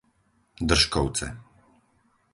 Držkovce 0.69 1.27